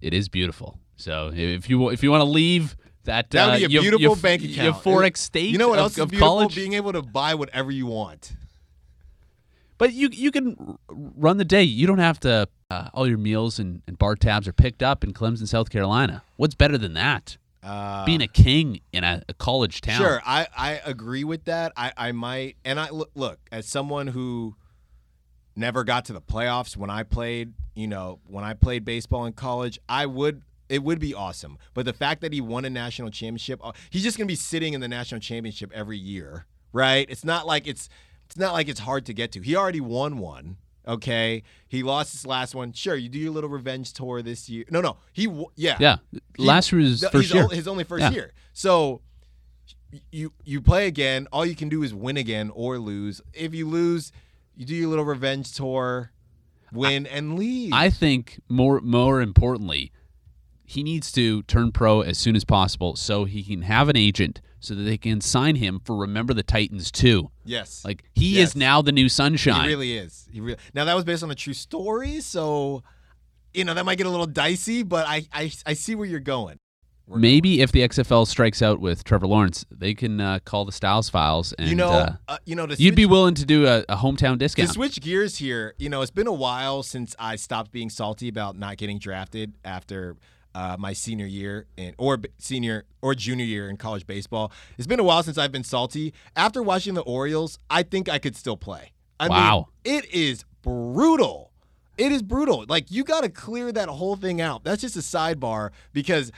[0.00, 0.78] It is beautiful.
[0.96, 4.16] So if you if you want to leave that that would uh, be a beautiful
[4.16, 5.50] bank account Your euphoric state.
[5.50, 8.32] you know what of, else is beautiful college, being able to buy whatever you want
[9.78, 11.62] But you you can run the day.
[11.62, 12.48] You don't have to.
[12.70, 16.22] Uh, all your meals and, and bar tabs are picked up in Clemson, South Carolina.
[16.36, 17.36] What's better than that?
[17.62, 20.00] uh, Being a king in a, a college town.
[20.00, 21.72] Sure, I, I agree with that.
[21.76, 24.56] I, I might, and I look, look as someone who
[25.56, 27.52] never got to the playoffs when I played.
[27.74, 30.42] You know, when I played baseball in college, I would.
[30.68, 34.02] It would be awesome, but the fact that he won a national championship, uh, he's
[34.02, 37.06] just gonna be sitting in the national championship every year, right?
[37.10, 37.88] It's not like it's,
[38.26, 39.40] it's not like it's hard to get to.
[39.42, 40.56] He already won one.
[40.86, 42.72] Okay, he lost his last one.
[42.72, 44.64] Sure, you do your little revenge tour this year.
[44.70, 45.24] No, no, he,
[45.56, 45.96] yeah, Yeah.
[46.12, 47.48] he- Last year was first year.
[47.48, 48.10] his only first Yeah.
[48.10, 48.32] year.
[48.52, 49.00] So
[50.10, 51.26] you you play again.
[51.32, 53.20] All you can do is win again or lose.
[53.32, 54.12] If you lose,
[54.56, 56.10] you do your little revenge tour,
[56.72, 57.72] win and leave.
[57.72, 59.92] I think more more importantly,
[60.74, 64.40] he needs to turn pro as soon as possible so he can have an agent
[64.60, 67.30] so that they can sign him for Remember the Titans too.
[67.44, 68.50] yes, Like he Yes.
[68.50, 69.62] is now the new sunshine.
[69.64, 70.28] he really is.
[70.32, 72.82] He really now that was based on a true story, so
[73.52, 74.82] you know that might get a little dicey.
[74.82, 76.58] But I I, I see where you're going.
[77.06, 80.72] We're Maybe if the XFL strikes out with Trevor Lawrence, they can uh, call the
[80.72, 83.66] Stiles Files and you know, uh, uh, you know, to you'd be willing to do
[83.66, 84.70] a, a hometown To discount.
[84.70, 88.56] switch gears here, you know, it's been a while since I stopped being salty about
[88.56, 90.16] not getting drafted after
[90.54, 94.52] uh, my senior year in, or b- senior or junior year in college baseball.
[94.78, 96.14] It's been a while since I've been salty.
[96.36, 98.92] After watching the Orioles, I think I could still play.
[99.18, 99.68] I Wow.
[99.84, 101.50] mean, it is brutal.
[101.96, 102.64] It is brutal.
[102.68, 104.64] Like you got to clear that whole thing out.
[104.64, 106.32] That's just a sidebar because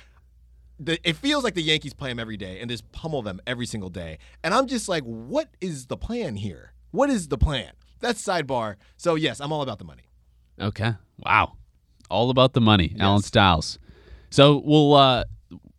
[0.79, 3.65] the, it feels like the Yankees play them every day and just pummel them every
[3.67, 4.19] single day.
[4.45, 6.73] And I'm just like, what is the plan here?
[6.91, 7.73] What is the plan?
[8.01, 8.77] That's sidebar.
[8.99, 10.03] So yes, I'm all about the money.
[10.61, 10.95] Okay.
[11.19, 11.55] Wow.
[12.11, 13.79] All about the money, Allen Stiles.
[14.37, 15.25] So we'll uh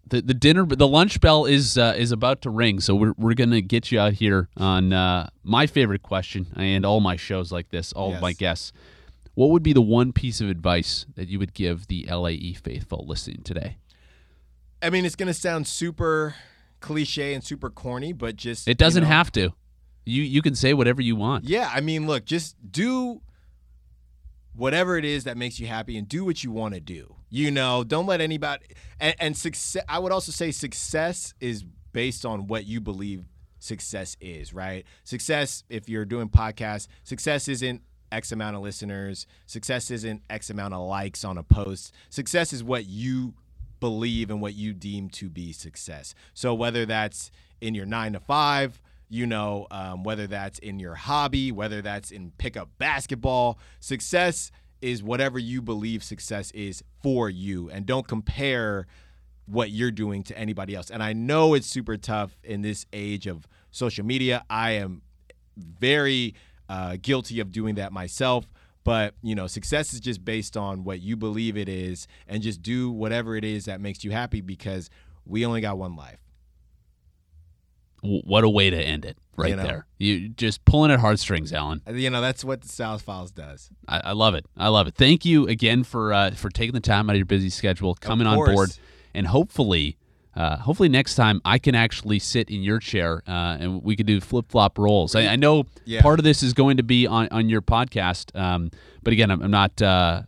[0.07, 3.35] the, the dinner the lunch bell is uh, is about to ring, so we're we're
[3.35, 7.69] gonna get you out here on uh, my favorite question and all my shows like
[7.69, 8.73] this, all of my guests.
[9.35, 13.05] What would be the one piece of advice that you would give the LAE faithful
[13.07, 13.77] listening today?
[14.81, 16.33] I mean, it's gonna sound super
[16.79, 19.53] cliche and super corny, but just It doesn't you know, have to.
[20.03, 21.43] You you can say whatever you want.
[21.43, 23.21] Yeah, I mean, look, just do
[24.55, 27.16] whatever it is that makes you happy and do what you want to do.
[27.29, 28.65] You know, don't let anybody
[28.99, 33.25] and, and success I would also say success is based on what you believe
[33.59, 34.85] success is, right?
[35.03, 40.73] Success if you're doing podcasts, success isn't X amount of listeners, success isn't X amount
[40.73, 41.93] of likes on a post.
[42.09, 43.33] Success is what you
[43.79, 46.15] believe and what you deem to be success.
[46.33, 50.95] So whether that's in your nine to five, you know, um, whether that's in your
[50.95, 54.51] hobby, whether that's in pickup basketball, success
[54.81, 58.87] is whatever you believe success is for you, and don't compare
[59.45, 60.89] what you're doing to anybody else.
[60.89, 64.43] And I know it's super tough in this age of social media.
[64.49, 65.01] I am
[65.55, 66.35] very
[66.69, 68.45] uh, guilty of doing that myself.
[68.83, 72.61] But you know, success is just based on what you believe it is, and just
[72.61, 74.89] do whatever it is that makes you happy because
[75.25, 76.19] we only got one life.
[78.01, 79.63] What a way to end it, right You know.
[79.63, 79.87] there.
[79.99, 81.81] You just pulling at heartstrings, Allen.
[81.87, 83.69] Uh, You know, that's what the Stiles Files does.
[83.87, 84.45] I, I love it.
[84.57, 84.95] I love it.
[84.95, 88.27] Thank you again for uh, for taking the time out of your busy schedule, coming
[88.27, 88.71] on board,
[89.13, 89.97] and hopefully,
[90.35, 94.05] uh, hopefully next time I can actually sit in your chair uh, and we could
[94.07, 95.15] do flip flop roles.
[95.15, 96.01] I, I know Yeah.
[96.01, 98.71] part of this is going to be on on your podcast, um,
[99.03, 99.81] but again, I'm, I'm not.
[99.81, 100.23] Uh,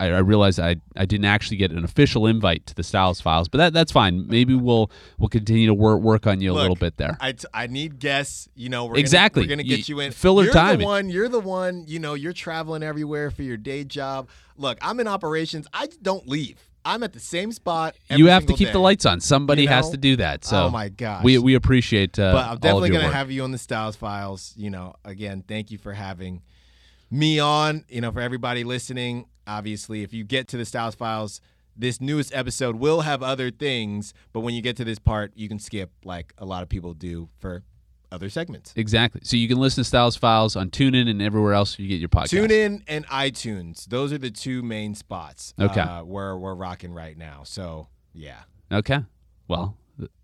[0.00, 3.48] I, I realize I, I didn't actually get an official invite to the Stiles Files,
[3.48, 4.26] but that that's fine.
[4.26, 7.16] Maybe we'll we'll continue to work work on you a little bit there.
[7.20, 8.48] I, t- I need guests.
[8.56, 9.42] You know, we're Exactly.
[9.44, 10.12] Gonna, we're gonna get You- you in.
[10.12, 10.80] filler you're time.
[10.80, 11.08] the one.
[11.10, 11.84] You're the one.
[11.86, 14.28] You know, you're traveling everywhere for your day job.
[14.56, 15.66] Look, I'm in operations.
[15.72, 16.58] I don't leave.
[16.84, 17.96] I'm at the same spot.
[18.10, 19.20] you have to keep the lights on.
[19.20, 20.44] Somebody You has to do that.
[20.44, 21.22] So oh my gosh.
[21.22, 22.18] we we appreciate.
[22.18, 23.12] Uh, but I'm definitely gonna work.
[23.14, 24.54] have you on the Stiles Files.
[24.56, 26.42] You know, again, thank you for having
[27.10, 27.84] me on.
[27.88, 31.40] You know, for everybody listening, obviously, if you get to the Stiles Files,
[31.76, 34.12] this newest episode will have other things.
[34.32, 36.94] But when you get to this part, you can skip like a lot of people
[36.94, 37.62] do for
[38.10, 38.72] other segments.
[38.76, 39.20] Exactly.
[39.24, 42.08] So you can listen to Stiles Files on TuneIn and everywhere else you get your
[42.08, 42.30] podcast.
[42.30, 43.86] Tune in and iTunes.
[43.86, 45.54] Those are the two main spots.
[45.60, 45.80] Okay.
[45.80, 47.42] Uh, where we're rocking right now.
[47.44, 48.40] So yeah.
[48.72, 49.00] Okay.
[49.46, 49.76] Well,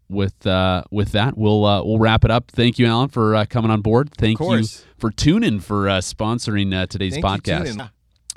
[0.08, 2.50] with uh, with that, we'll uh, we'll wrap it up.
[2.50, 4.10] Thank you, Allen, for uh, coming on board.
[4.16, 4.64] Thank you
[4.98, 7.90] for tuning for uh, sponsoring uh, today's Thank podcast.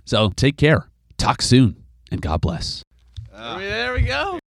[0.07, 0.87] So take care.
[1.17, 2.81] Talk soon, and God bless.
[3.33, 4.39] Uh, there we go.